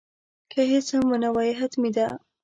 [0.51, 2.07] که هیڅ هم ونه وایې حتمي ده.